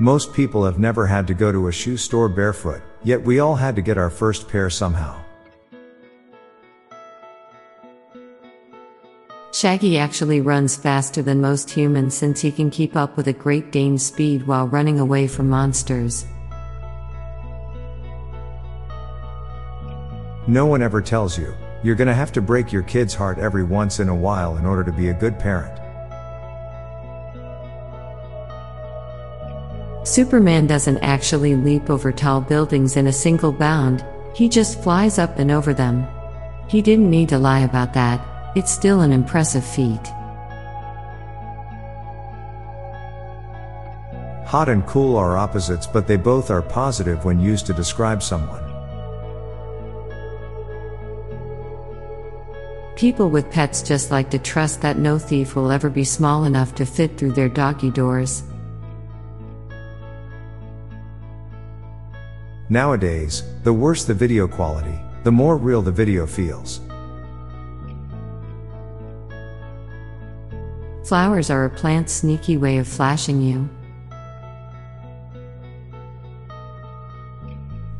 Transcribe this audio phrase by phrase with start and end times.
[0.00, 3.56] Most people have never had to go to a shoe store barefoot, yet we all
[3.56, 5.20] had to get our first pair somehow.
[9.52, 13.72] Shaggy actually runs faster than most humans since he can keep up with a Great
[13.72, 16.26] Dane's speed while running away from monsters.
[20.46, 21.52] No one ever tells you,
[21.82, 24.84] you're gonna have to break your kid's heart every once in a while in order
[24.84, 25.77] to be a good parent.
[30.08, 34.02] Superman doesn't actually leap over tall buildings in a single bound,
[34.34, 36.06] he just flies up and over them.
[36.66, 40.00] He didn't need to lie about that, it's still an impressive feat.
[44.46, 48.64] Hot and cool are opposites, but they both are positive when used to describe someone.
[52.96, 56.74] People with pets just like to trust that no thief will ever be small enough
[56.76, 58.42] to fit through their doggy doors.
[62.70, 66.80] Nowadays, the worse the video quality, the more real the video feels.
[71.06, 73.70] Flowers are a plant's sneaky way of flashing you.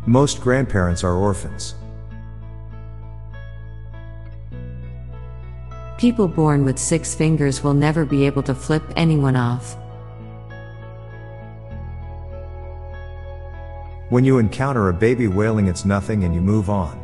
[0.05, 1.75] Most grandparents are orphans.
[5.97, 9.77] People born with six fingers will never be able to flip anyone off.
[14.11, 16.99] When you encounter a baby wailing, it's nothing and you move on.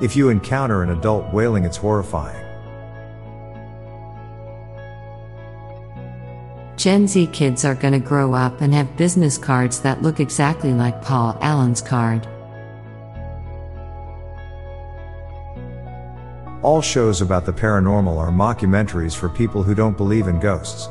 [0.00, 2.42] If you encounter an adult wailing, it's horrifying.
[6.76, 11.02] Gen Z kids are gonna grow up and have business cards that look exactly like
[11.02, 12.26] Paul Allen's card.
[16.62, 20.88] All shows about the paranormal are mockumentaries for people who don't believe in ghosts.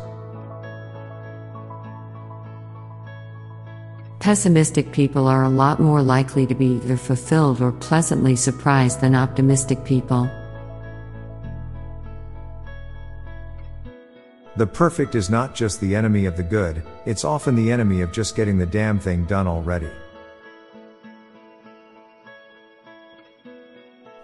[4.21, 9.15] Pessimistic people are a lot more likely to be either fulfilled or pleasantly surprised than
[9.15, 10.29] optimistic people.
[14.57, 18.11] The perfect is not just the enemy of the good, it's often the enemy of
[18.11, 19.89] just getting the damn thing done already.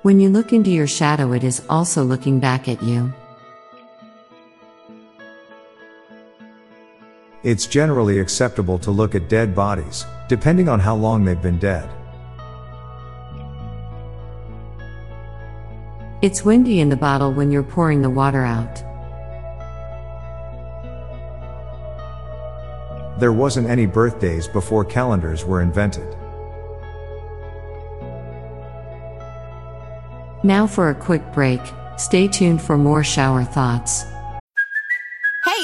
[0.03, 3.11] When you look into your shadow, it is also looking back at you.
[7.43, 11.87] It's generally acceptable to look at dead bodies, depending on how long they've been dead.
[16.23, 18.83] It's windy in the bottle when you're pouring the water out.
[23.19, 26.15] There wasn't any birthdays before calendars were invented.
[30.43, 31.61] Now for a quick break,
[31.97, 34.05] stay tuned for more shower thoughts.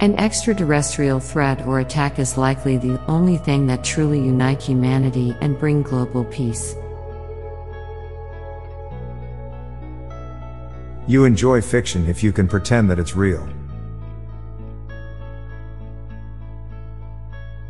[0.00, 5.58] An extraterrestrial threat or attack is likely the only thing that truly unite humanity and
[5.58, 6.74] bring global peace.
[11.06, 13.46] You enjoy fiction if you can pretend that it's real.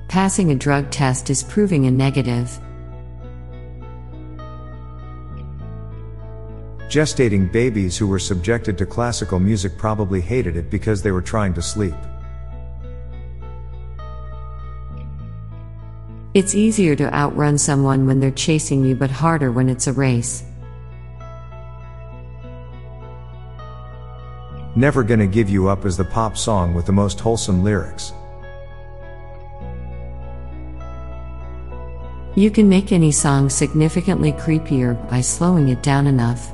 [0.06, 2.60] Passing a drug test is proving a negative.
[6.88, 11.54] Gestating babies who were subjected to classical music probably hated it because they were trying
[11.54, 11.94] to sleep.
[16.32, 20.44] It's easier to outrun someone when they're chasing you, but harder when it's a race.
[24.76, 28.12] Never Gonna Give You Up is the pop song with the most wholesome lyrics.
[32.36, 36.52] You can make any song significantly creepier by slowing it down enough.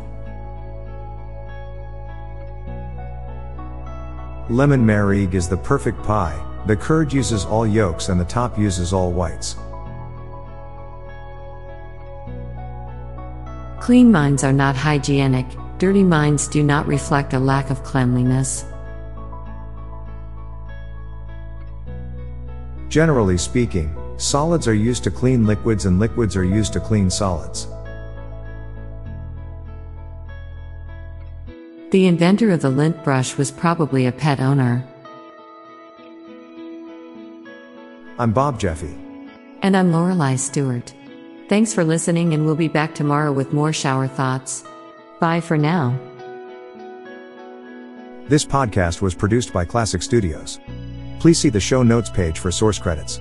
[4.49, 8.95] Lemon meringue is the perfect pie, the curd uses all yolks and the top uses
[8.95, 9.57] all whites.
[13.87, 15.47] Clean minds are not hygienic,
[15.79, 18.65] dirty minds do not reflect a lack of cleanliness.
[22.89, 27.69] Generally speaking, solids are used to clean liquids and liquids are used to clean solids.
[31.93, 34.85] The inventor of the lint brush was probably a pet owner.
[38.19, 38.99] I'm Bob Jeffy.
[39.63, 40.93] And I'm Lorelei Stewart.
[41.49, 44.65] Thanks for listening, and we'll be back tomorrow with more shower thoughts.
[45.21, 45.97] Bye for now.
[48.29, 50.59] This podcast was produced by Klassic Studios.
[51.21, 53.21] Please see the show notes page for source credits.